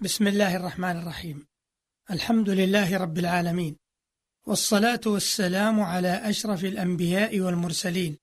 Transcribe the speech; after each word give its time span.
بسم 0.00 0.26
الله 0.26 0.56
الرحمن 0.56 0.96
الرحيم. 0.96 1.46
الحمد 2.10 2.50
لله 2.50 2.96
رب 2.96 3.18
العالمين. 3.18 3.76
والصلاة 4.46 5.00
والسلام 5.06 5.80
على 5.80 6.08
أشرف 6.08 6.64
الأنبياء 6.64 7.40
والمرسلين 7.40 8.18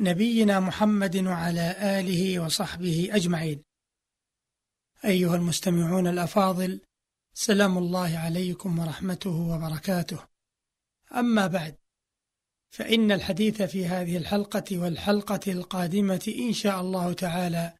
نبينا 0.00 0.60
محمد 0.60 1.16
وعلى 1.16 1.76
آله 2.00 2.38
وصحبه 2.38 3.08
أجمعين. 3.12 3.62
أيها 5.04 5.36
المستمعون 5.36 6.06
الأفاضل 6.06 6.80
سلام 7.34 7.78
الله 7.78 8.18
عليكم 8.18 8.78
ورحمته 8.78 9.30
وبركاته. 9.30 10.18
أما 11.14 11.46
بعد 11.46 11.76
فإن 12.70 13.12
الحديث 13.12 13.62
في 13.62 13.86
هذه 13.86 14.16
الحلقة 14.16 14.78
والحلقة 14.78 15.52
القادمة 15.52 16.34
إن 16.38 16.52
شاء 16.52 16.80
الله 16.80 17.12
تعالى 17.12 17.74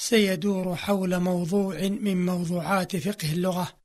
سيدور 0.00 0.76
حول 0.76 1.20
موضوع 1.20 1.80
من 1.80 2.26
موضوعات 2.26 2.96
فقه 2.96 3.32
اللغة 3.32 3.80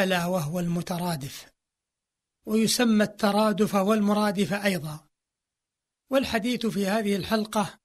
ألا 0.00 0.26
وهو 0.26 0.60
المترادف. 0.60 1.52
ويسمى 2.46 3.04
الترادف 3.04 3.74
والمرادف 3.74 4.52
أيضا. 4.52 5.08
والحديث 6.10 6.66
في 6.66 6.86
هذه 6.86 7.16
الحلقة 7.16 7.78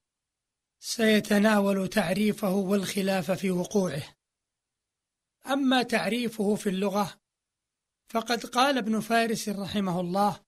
سيتناول 0.78 1.88
تعريفه 1.88 2.54
والخلاف 2.54 3.30
في 3.30 3.50
وقوعه. 3.50 4.16
أما 5.46 5.82
تعريفه 5.82 6.54
في 6.54 6.68
اللغة 6.68 7.20
فقد 8.08 8.46
قال 8.46 8.78
ابن 8.78 9.00
فارس 9.00 9.48
رحمه 9.48 10.00
الله 10.00 10.40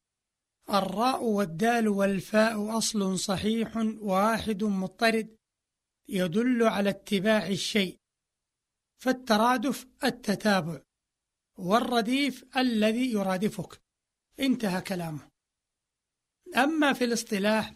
الراء 0.70 1.24
والدال 1.24 1.88
والفاء 1.88 2.78
أصل 2.78 3.18
صحيح 3.18 3.76
واحد 4.00 4.64
مضطرد 4.64 5.35
يدل 6.08 6.62
على 6.62 6.90
اتباع 6.90 7.46
الشيء 7.46 7.98
فالترادف 9.02 9.86
التتابع 10.04 10.82
والرديف 11.58 12.44
الذي 12.56 13.12
يرادفك. 13.12 13.80
انتهى 14.40 14.80
كلامه. 14.80 15.28
أما 16.56 16.92
في 16.92 17.04
الاصطلاح 17.04 17.74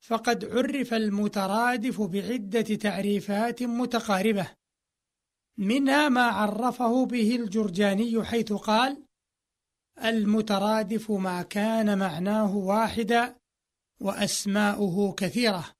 فقد 0.00 0.44
عرف 0.44 0.94
المترادف 0.94 2.00
بعدة 2.00 2.74
تعريفات 2.74 3.62
متقاربة 3.62 4.50
منها 5.58 6.08
ما 6.08 6.22
عرفه 6.22 7.06
به 7.06 7.36
الجرجاني 7.36 8.24
حيث 8.24 8.52
قال 8.52 9.04
المترادف 10.04 11.10
ما 11.10 11.42
كان 11.42 11.98
معناه 11.98 12.56
واحدا 12.56 13.36
وأسماؤه 14.00 15.14
كثيرة. 15.14 15.72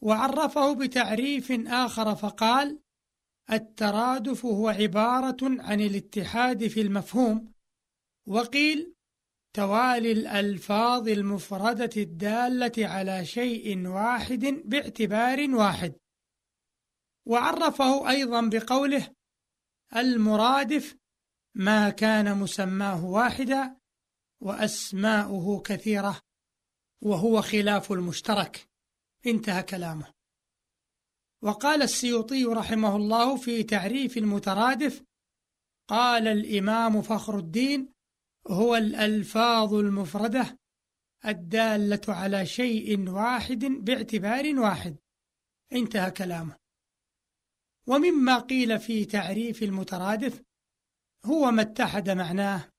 وعرفه 0.00 0.74
بتعريف 0.74 1.52
آخر 1.66 2.14
فقال 2.14 2.80
الترادف 3.52 4.46
هو 4.46 4.68
عبارة 4.68 5.36
عن 5.42 5.80
الاتحاد 5.80 6.66
في 6.66 6.80
المفهوم. 6.80 7.52
وقيل 8.26 8.94
توالي 9.56 10.12
الألفاظ 10.12 11.08
المفردة 11.08 11.90
الدالة 11.96 12.88
على 12.88 13.26
شيء 13.26 13.86
واحد 13.86 14.44
باعتبار 14.64 15.50
واحد. 15.50 15.94
وعرفه 17.26 18.10
أيضا 18.10 18.48
بقوله 18.48 19.14
المرادف 19.96 20.96
ما 21.54 21.90
كان 21.90 22.38
مسماه 22.38 23.04
واحدا 23.04 23.76
وأسماؤه 24.40 25.62
كثيرة 25.62 26.20
وهو 27.02 27.42
خلاف 27.42 27.92
المشترك. 27.92 28.67
انتهى 29.30 29.62
كلامه. 29.62 30.12
وقال 31.42 31.82
السيوطي 31.82 32.44
رحمه 32.44 32.96
الله 32.96 33.36
في 33.36 33.62
تعريف 33.62 34.18
المترادف 34.18 35.04
قال 35.88 36.28
الإمام 36.28 37.02
فخر 37.02 37.38
الدين 37.38 37.92
هو 38.48 38.76
الألفاظ 38.76 39.74
المفردة 39.74 40.58
الدالة 41.26 42.00
على 42.08 42.46
شيء 42.46 43.10
واحد 43.10 43.58
باعتبار 43.64 44.60
واحد. 44.60 44.96
انتهى 45.72 46.10
كلامه. 46.10 46.56
ومما 47.86 48.38
قيل 48.38 48.78
في 48.78 49.04
تعريف 49.04 49.62
المترادف 49.62 50.42
هو 51.24 51.50
ما 51.50 51.62
اتحد 51.62 52.10
معناه 52.10 52.70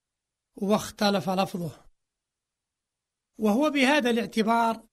واختلف 0.55 1.29
لفظه. 1.29 1.85
وهو 3.39 3.69
بهذا 3.69 4.09
الاعتبار 4.09 4.88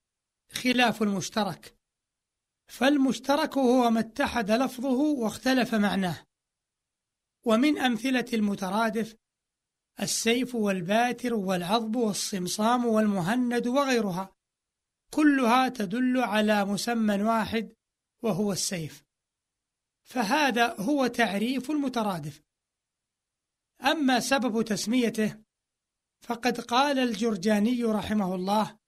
خلاف 0.53 1.03
المشترك. 1.03 1.77
فالمشترك 2.69 3.59
هو 3.59 3.91
ما 3.91 4.01
اتحد 4.01 4.51
لفظه 4.51 5.01
واختلف 5.01 5.75
معناه. 5.75 6.27
ومن 7.45 7.79
أمثلة 7.79 8.27
المترادف 8.33 9.17
السيف 10.03 10.55
والباتر 10.55 11.35
والعضب 11.35 11.97
والصمصام 11.97 12.87
والمهند 12.87 13.67
وغيرها. 13.67 14.35
كلها 15.11 15.69
تدل 15.69 16.21
على 16.21 16.65
مسمى 16.65 17.23
واحد 17.23 17.73
وهو 18.23 18.53
السيف. 18.53 19.05
فهذا 20.03 20.81
هو 20.81 21.07
تعريف 21.07 21.71
المترادف. 21.71 22.43
أما 23.83 24.21
سبب 24.21 24.63
تسميته 24.63 25.47
فقد 26.21 26.61
قال 26.61 26.99
الجرجاني 26.99 27.85
رحمه 27.85 28.35
الله 28.35 28.79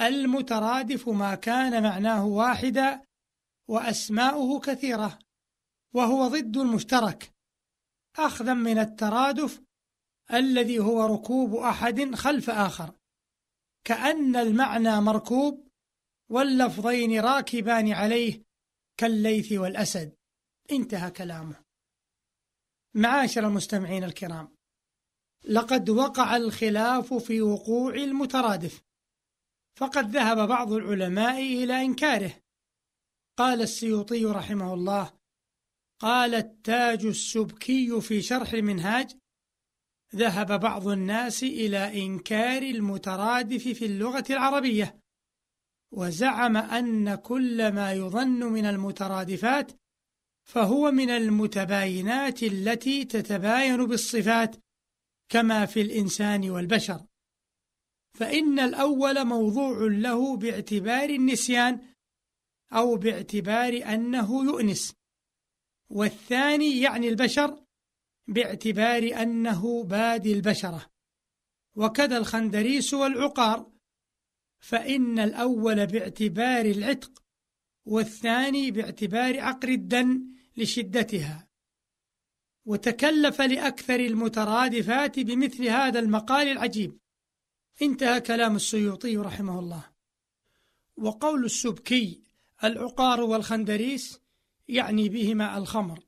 المترادف 0.00 1.08
ما 1.08 1.34
كان 1.34 1.82
معناه 1.82 2.26
واحدا 2.26 3.02
وأسماؤه 3.68 4.60
كثيرة 4.60 5.18
وهو 5.94 6.28
ضد 6.28 6.56
المشترك 6.56 7.32
أخذا 8.18 8.54
من 8.54 8.78
الترادف 8.78 9.62
الذي 10.32 10.78
هو 10.78 11.06
ركوب 11.06 11.54
أحد 11.54 12.14
خلف 12.14 12.50
آخر. 12.50 12.94
كأن 13.84 14.36
المعنى 14.36 15.00
مركوب 15.00 15.68
واللفظين 16.30 17.20
راكبان 17.20 17.92
عليه 17.92 18.42
كالليث 18.96 19.52
والأسد. 19.52 20.14
انتهى 20.72 21.10
كلامه. 21.10 21.64
معاشر 22.94 23.46
المستمعين 23.46 24.04
الكرام 24.04 24.54
لقد 25.44 25.90
وقع 25.90 26.36
الخلاف 26.36 27.14
في 27.14 27.42
وقوع 27.42 27.94
المترادف. 27.94 28.82
فقد 29.80 30.16
ذهب 30.16 30.48
بعض 30.48 30.72
العلماء 30.72 31.40
إلى 31.40 31.84
إنكاره. 31.84 32.32
قال 33.38 33.62
السيوطي 33.62 34.24
رحمه 34.24 34.74
الله 34.74 35.12
قال 36.00 36.34
التاج 36.34 37.06
السبكي 37.06 38.00
في 38.00 38.22
شرح 38.22 38.52
المنهاج 38.52 39.16
ذهب 40.14 40.60
بعض 40.60 40.88
الناس 40.88 41.42
إلى 41.42 42.06
إنكار 42.06 42.62
المترادف 42.62 43.68
في 43.68 43.86
اللغة 43.86 44.24
العربية 44.30 45.00
وزعم 45.92 46.56
أن 46.56 47.14
كل 47.14 47.72
ما 47.72 47.92
يظن 47.92 48.52
من 48.52 48.66
المترادفات 48.66 49.72
فهو 50.44 50.90
من 50.90 51.10
المتباينات 51.10 52.42
التي 52.42 53.04
تتباين 53.04 53.86
بالصفات 53.86 54.56
كما 55.28 55.66
في 55.66 55.80
الإنسان 55.80 56.50
والبشر. 56.50 57.09
فإن 58.12 58.58
الأول 58.58 59.24
موضوع 59.24 59.78
له 59.80 60.36
باعتبار 60.36 61.10
النسيان 61.10 61.80
أو 62.72 62.96
باعتبار 62.96 63.94
أنه 63.94 64.44
يؤنس 64.44 64.94
والثاني 65.90 66.80
يعني 66.80 67.08
البشر 67.08 67.64
باعتبار 68.28 69.22
أنه 69.22 69.84
بادي 69.84 70.32
البشرة 70.32 70.90
وكذا 71.76 72.18
الخندريس 72.18 72.94
والعقار 72.94 73.70
فإن 74.58 75.18
الأول 75.18 75.86
باعتبار 75.86 76.64
العتق 76.64 77.22
والثاني 77.86 78.70
باعتبار 78.70 79.40
عقر 79.40 79.68
الدن 79.68 80.24
لشدتها 80.56 81.48
وتكلف 82.66 83.40
لأكثر 83.40 84.00
المترادفات 84.00 85.20
بمثل 85.20 85.66
هذا 85.66 85.98
المقال 85.98 86.48
العجيب. 86.48 86.98
انتهى 87.82 88.20
كلام 88.20 88.56
السيوطي 88.56 89.16
رحمه 89.16 89.58
الله. 89.58 89.84
وقول 90.96 91.44
السبكي 91.44 92.22
العقار 92.64 93.20
والخندريس 93.20 94.20
يعني 94.68 95.08
بهما 95.08 95.58
الخمر 95.58 96.04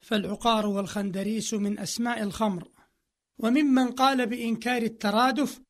فالعقار 0.00 0.66
والخندريس 0.66 1.54
من 1.54 1.78
أسماء 1.78 2.22
الخمر. 2.22 2.68
وممن 3.38 3.92
قال 3.92 4.26
بإنكار 4.26 4.82
الترادف 4.82 5.60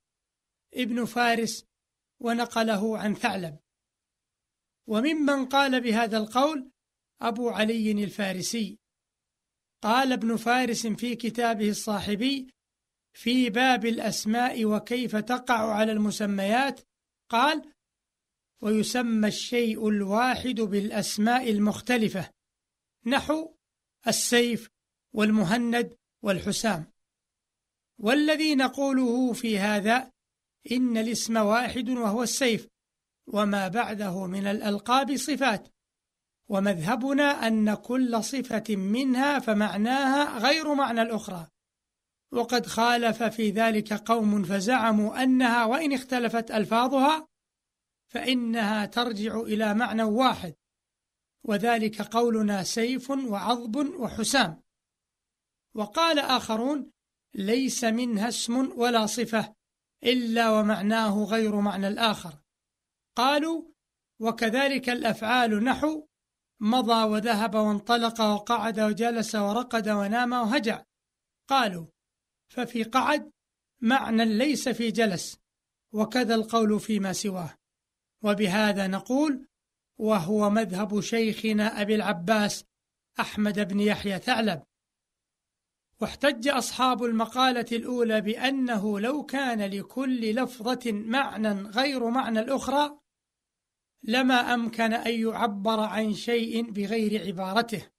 ابن 0.75 1.05
فارس 1.05 1.65
ونقله 2.21 2.99
عن 2.99 3.15
ثعلب. 3.15 3.59
وممن 4.87 5.47
قال 5.47 5.81
بهذا 5.81 6.19
القول 6.19 6.71
أبو 7.21 7.49
علي 7.49 8.05
الفارسي. 8.05 8.79
قال 9.83 10.13
ابن 10.13 10.37
فارس 10.37 10.87
في 10.87 11.17
كتابه 11.17 11.69
الصاحبي 11.69 12.49
في 13.13 13.51
باب 13.51 13.87
الأسماء 13.87 14.65
وكيف 14.65 15.17
تقع 15.17 15.75
على 15.75 15.93
المسميات؟ 15.93 16.81
قال 17.29 17.73
ويسمى 18.61 19.29
الشيء 19.29 19.89
الواحد 19.89 20.61
بالأسماء 20.61 21.51
المختلفة. 21.51 22.31
نحو 23.07 23.55
السيف 24.09 24.71
والمهند 25.13 25.97
والحسام. 26.23 26.85
والذي 27.99 28.55
نقوله 28.55 29.33
في 29.33 29.59
هذا 29.59 30.11
إن 30.73 30.97
الاسم 30.97 31.37
واحد 31.37 31.89
وهو 31.89 32.23
السيف 32.23 32.69
وما 33.27 33.69
بعده 33.69 34.27
من 34.27 34.47
الألقاب 34.47 35.17
صفات. 35.17 35.69
ومذهبنا 36.49 37.47
أن 37.47 37.75
كل 37.75 38.25
صفة 38.25 38.77
منها 38.77 39.39
فمعناها 39.39 40.39
غير 40.39 40.75
معنى 40.75 41.03
الأخرى. 41.03 41.49
وقد 42.33 42.67
خالف 42.67 43.23
في 43.23 43.51
ذلك 43.51 43.93
قوم 43.93 44.45
فزعموا 44.45 45.23
أنها 45.23 45.65
وإن 45.65 45.93
اختلفت 45.93 46.51
ألفاظها 46.51 47.29
فإنها 48.09 48.87
ترجع 48.87 49.41
إلى 49.41 49.75
معنى 49.75 50.03
واحد 50.03 50.55
وذلك 51.45 52.03
قولنا 52.03 52.63
سيف 52.63 53.11
وعضب 53.11 53.77
وحسام. 53.77 54.63
وقال 55.75 56.19
آخرون 56.19 56.91
ليس 57.35 57.85
منها 57.85 58.29
اسم 58.29 58.79
ولا 58.79 59.07
صفة 59.07 59.55
إلا 60.05 60.51
ومعناه 60.51 61.25
غير 61.25 61.61
معنى 61.61 61.89
الآخر. 61.89 62.39
قالوا 63.17 63.63
وكذلك 64.21 64.89
الأفعال 64.89 65.65
نحو 65.65 66.07
مضى 66.61 67.05
وذهب 67.05 67.55
وانطلق 67.55 68.21
وقعد 68.21 68.81
وجلس 68.81 69.35
ورقد 69.35 69.89
ونام 69.89 70.33
وهجع. 70.33 70.85
قالوا 71.49 71.87
ففي 72.53 72.83
قعد 72.83 73.33
معنى 73.81 74.25
ليس 74.25 74.69
في 74.69 74.91
جلس 74.91 75.39
وكذا 75.93 76.35
القول 76.35 76.81
فيما 76.81 77.13
سواه. 77.13 77.55
وبهذا 78.23 78.87
نقول 78.87 79.47
وهو 79.99 80.51
مذهب 80.51 81.01
شيخنا 81.01 81.83
أبي 81.83 81.95
العباس 81.95 82.65
أحمد 83.21 83.69
بن 83.69 83.81
يحيى 83.81 84.19
ثعلب. 84.19 84.63
واحتج 86.01 86.49
أصحاب 86.49 87.05
المقالة 87.05 87.67
الأولى 87.73 88.21
بأنه 88.21 89.01
لو 89.01 89.23
كان 89.23 89.63
لكل 89.63 90.35
لفظة 90.35 90.93
معنى 90.93 91.53
غير 91.53 92.11
معنى 92.11 92.41
الأخرى 92.41 92.99
لما 94.03 94.55
أمكن 94.55 94.93
أن 94.93 95.21
يعبر 95.21 95.81
عن 95.81 96.15
شيء 96.15 96.71
بغير 96.71 97.27
عبارته. 97.27 97.91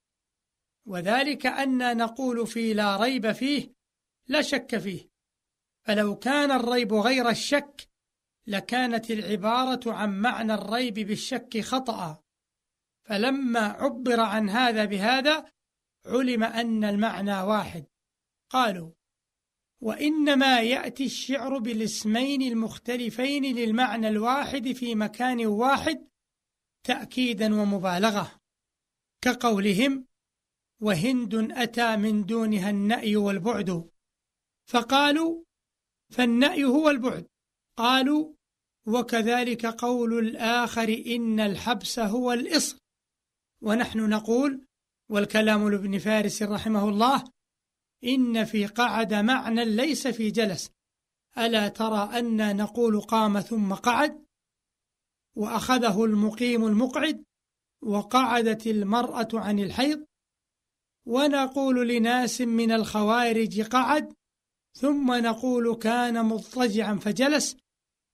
وذلك 0.85 1.45
أن 1.45 1.97
نقول 1.97 2.47
في 2.47 2.73
لا 2.73 2.97
ريب 2.97 3.31
فيه 3.31 3.82
لا 4.27 4.41
شك 4.41 4.77
فيه. 4.77 5.09
فلو 5.85 6.15
كان 6.15 6.51
الريب 6.51 6.93
غير 6.93 7.29
الشك 7.29 7.89
لكانت 8.47 9.11
العبارة 9.11 9.93
عن 9.93 10.21
معنى 10.21 10.53
الريب 10.53 10.93
بالشك 10.93 11.61
خطأ. 11.61 12.23
فلما 13.03 13.59
عبر 13.59 14.19
عن 14.19 14.49
هذا 14.49 14.85
بهذا 14.85 15.45
علم 16.05 16.43
أن 16.43 16.83
المعنى 16.83 17.41
واحد. 17.41 17.85
قالوا 18.49 18.91
وإنما 19.81 20.61
يأتي 20.61 21.05
الشعر 21.05 21.57
بالاسمين 21.57 22.41
المختلفين 22.41 23.55
للمعنى 23.55 24.07
الواحد 24.07 24.71
في 24.71 24.95
مكان 24.95 25.45
واحد 25.45 26.07
تأكيدا 26.83 27.55
ومبالغة. 27.61 28.39
كقولهم 29.21 30.07
وهند 30.81 31.51
أتى 31.51 31.97
من 31.97 32.25
دونها 32.25 32.69
النأي 32.69 33.15
والبعد. 33.15 33.92
فقالوا 34.65 35.43
فالنأي 36.09 36.63
هو 36.63 36.89
البعد. 36.89 37.27
قالوا 37.77 38.33
وكذلك 38.87 39.65
قول 39.65 40.19
الآخر 40.19 41.03
إن 41.07 41.39
الحبس 41.39 41.99
هو 41.99 42.33
الإصر. 42.33 42.77
ونحن 43.61 44.09
نقول 44.09 44.65
والكلام 45.09 45.69
لابن 45.69 45.99
فارس 45.99 46.43
رحمه 46.43 46.89
الله 46.89 47.23
إن 48.03 48.45
في 48.45 48.65
قعد 48.65 49.13
معنى 49.13 49.65
ليس 49.65 50.07
في 50.07 50.31
جلس. 50.31 50.69
ألا 51.37 51.67
ترى 51.67 52.19
أن 52.19 52.57
نقول 52.57 53.01
قام 53.01 53.39
ثم 53.39 53.73
قعد؟ 53.73 54.25
وأخذه 55.35 56.05
المقيم 56.05 56.65
المقعد 56.67 57.23
وقعدت 57.81 58.67
المرأة 58.67 59.27
عن 59.33 59.59
الحيض. 59.59 60.05
ونقول 61.05 61.87
لناس 61.87 62.41
من 62.41 62.71
الخوارج 62.71 63.61
قعد؟ 63.61 64.13
ثم 64.73 65.13
نقول 65.13 65.75
كان 65.75 66.25
مضطجعا 66.25 66.95
فجلس 66.95 67.57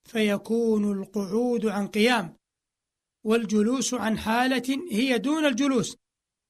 فيكون 0.04 0.92
القعود 0.92 1.66
عن 1.66 1.88
قيام 1.88 2.36
والجلوس 3.26 3.94
عن 3.94 4.18
حالة 4.18 4.88
هي 4.92 5.18
دون 5.18 5.46
الجلوس 5.46 5.98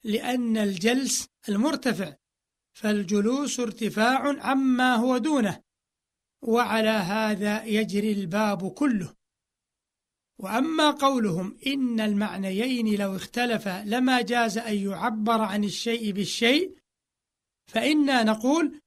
لأن 0.03 0.57
الجلس 0.57 1.27
المرتفع 1.49 2.15
فالجلوس 2.73 3.59
ارتفاع 3.59 4.45
عما 4.45 4.95
هو 4.95 5.17
دونه 5.17 5.61
وعلى 6.41 6.89
هذا 6.89 7.63
يجري 7.63 8.11
الباب 8.11 8.71
كله. 8.71 9.13
وأما 10.39 10.91
قولهم 10.91 11.57
إن 11.67 11.99
المعنيين 11.99 12.95
لو 12.95 13.15
اختلفا 13.15 13.83
لما 13.85 14.21
جاز 14.21 14.57
أن 14.57 14.77
يعبر 14.77 15.41
عن 15.41 15.63
الشيء 15.63 16.11
بالشيء 16.11 16.75
فإنا 17.67 18.23
نقول 18.23 18.81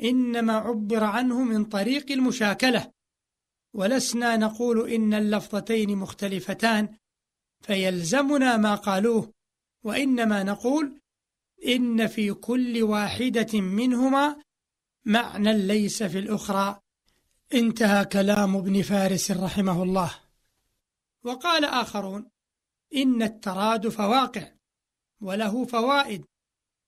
إنما 0.00 0.52
عبر 0.52 1.04
عنه 1.04 1.42
من 1.42 1.64
طريق 1.64 2.12
المشاكلة. 2.12 2.92
ولسنا 3.74 4.36
نقول 4.36 4.90
إن 4.90 5.14
اللفظتين 5.14 5.96
مختلفتان 5.96 6.96
فيلزمنا 7.60 8.56
ما 8.56 8.74
قالوه 8.74 9.32
وإنما 9.84 10.42
نقول 10.42 11.00
إن 11.66 12.06
في 12.06 12.32
كل 12.32 12.82
واحدة 12.82 13.60
منهما 13.60 14.36
معنى 15.04 15.58
ليس 15.58 16.02
في 16.02 16.18
الأخرى. 16.18 16.80
انتهى 17.54 18.04
كلام 18.04 18.56
ابن 18.56 18.82
فارس 18.82 19.30
رحمه 19.30 19.82
الله. 19.82 20.10
وقال 21.24 21.64
آخرون 21.64 22.28
إن 22.96 23.22
الترادف 23.22 24.00
واقع 24.00 24.52
وله 25.20 25.64
فوائد 25.64 26.24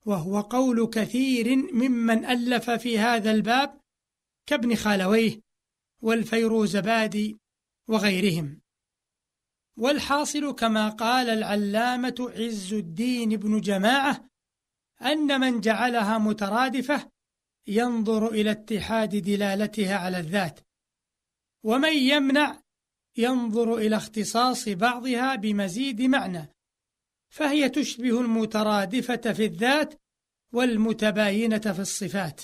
وهو 0.08 0.40
قول 0.40 0.86
كثير 0.86 1.56
ممن 1.56 2.24
ألف 2.24 2.70
في 2.70 2.98
هذا 2.98 3.30
الباب 3.30 3.80
كابن 4.46 4.74
خالويه 4.74 5.40
والفيروزبادي 6.02 7.38
وغيرهم. 7.88 8.60
والحاصل 9.76 10.54
كما 10.54 10.88
قال 10.88 11.30
العلامة 11.30 12.32
عز 12.36 12.74
الدين 12.74 13.36
بن 13.36 13.60
جماعة 13.60 14.28
أن 15.02 15.40
من 15.40 15.60
جعلها 15.60 16.18
مترادفة 16.18 17.10
ينظر 17.66 18.28
إلى 18.28 18.50
اتحاد 18.50 19.16
دلالتها 19.16 19.96
على 19.96 20.18
الذات 20.18 20.60
ومن 21.64 21.92
يمنع 21.92 22.60
ينظر 23.16 23.76
إلى 23.76 23.96
اختصاص 23.96 24.68
بعضها 24.68 25.34
بمزيد 25.34 26.02
معنى 26.02 26.58
فهي 27.28 27.68
تشبه 27.68 28.20
المترادفة 28.20 29.32
في 29.32 29.44
الذات 29.44 29.94
والمتباينة 30.52 31.58
في 31.58 31.80
الصفات. 31.80 32.42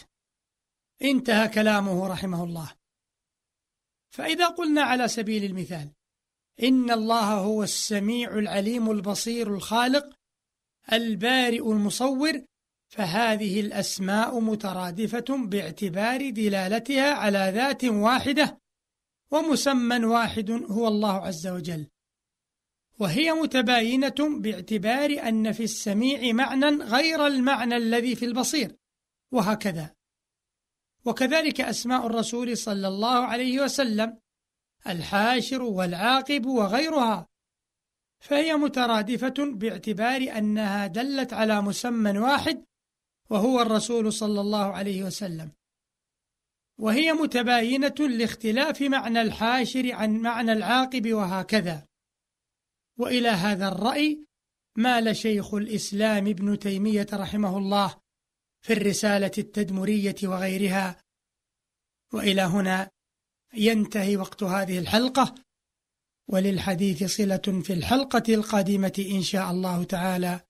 انتهى 1.03 1.49
كلامه 1.49 2.09
رحمه 2.09 2.45
الله. 2.45 2.73
فإذا 4.11 4.47
قلنا 4.47 4.83
على 4.83 5.09
سبيل 5.09 5.45
المثال 5.45 5.93
إن 6.63 6.91
الله 6.91 7.35
هو 7.35 7.63
السميع 7.63 8.39
العليم 8.39 8.91
البصير 8.91 9.55
الخالق 9.55 10.17
البارئ 10.93 11.73
المصور 11.73 12.45
فهذه 12.89 13.61
الأسماء 13.61 14.41
مترادفة 14.41 15.47
باعتبار 15.47 16.31
دلالتها 16.31 17.15
على 17.15 17.53
ذات 17.55 17.85
واحدة 17.85 18.59
ومسمى 19.31 20.05
واحد 20.05 20.51
هو 20.51 20.89
الله 20.89 21.13
عز 21.13 21.47
وجل. 21.47 21.87
وهي 22.99 23.33
متباينة 23.33 24.39
باعتبار 24.41 25.29
أن 25.29 25.53
في 25.53 25.63
السميع 25.65 26.33
معنى 26.33 26.67
غير 26.67 27.27
المعنى 27.27 27.77
الذي 27.77 28.17
في 28.17 28.25
البصير 28.25 28.77
وهكذا. 29.33 29.95
وكذلك 31.05 31.61
أسماء 31.61 32.07
الرسول 32.07 32.57
صلى 32.57 32.89
الله 32.89 33.19
عليه 33.19 33.61
وسلم 33.61 34.19
الحاشر 34.87 35.63
والعاقب 35.63 36.47
وغيرها 36.47 37.29
فهي 38.21 38.55
مترادفة 38.55 39.35
باعتبار 39.39 40.39
أنها 40.39 40.87
دلت 40.87 41.33
على 41.33 41.63
مسمى 41.63 42.19
واحد 42.19 42.65
وهو 43.31 43.63
الرسول 43.63 44.13
صلى 44.13 44.41
الله 44.41 44.65
عليه 44.65 45.03
وسلم. 45.03 45.53
وهي 46.79 47.13
متباينة 47.13 47.95
لاختلاف 47.99 48.83
معنى 48.83 49.23
الحاشر 49.23 49.93
عن 49.93 50.17
معنى 50.17 50.53
العاقب 50.53 51.13
وهكذا. 51.13 51.87
وإلى 52.99 53.29
هذا 53.29 53.69
الرأي 53.69 54.27
مال 54.77 55.17
شيخ 55.17 55.55
الإسلام 55.55 56.27
ابن 56.29 56.59
تيمية 56.59 57.07
رحمه 57.13 57.59
الله 57.59 57.95
في 58.63 58.73
الرسالة 58.73 59.31
التدمرية 59.39 60.17
وغيرها. 60.25 61.01
وإلى 62.13 62.43
هنا 62.43 62.91
ينتهي 63.55 64.17
وقت 64.17 64.43
هذه 64.43 64.79
الحلقة 64.79 65.35
وللحديث 66.29 67.05
صلة 67.05 67.63
في 67.65 67.73
الحلقة 67.73 68.35
القادمة 68.35 69.05
إن 69.11 69.23
شاء 69.23 69.51
الله 69.51 69.85
تعالى. 69.85 70.41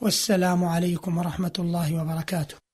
والسلام 0.00 0.64
عليكم 0.64 1.18
ورحمة 1.18 1.52
الله 1.58 2.02
وبركاته. 2.02 2.69